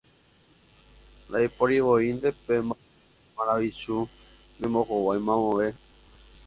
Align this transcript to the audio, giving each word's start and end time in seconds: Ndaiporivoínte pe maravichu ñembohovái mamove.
Ndaiporivoínte 1.27 2.29
pe 2.45 2.55
maravichu 3.35 3.97
ñembohovái 4.59 5.19
mamove. 5.27 5.67